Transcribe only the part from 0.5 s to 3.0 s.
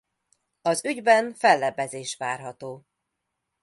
Az ügyben fellebbezés várható.